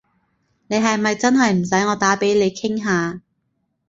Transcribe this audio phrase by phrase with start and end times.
[0.65, 3.21] 你係咪真係唔使我打畀你傾下？